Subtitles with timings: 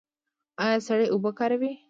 [0.63, 1.73] ایا سړې اوبه کاروئ؟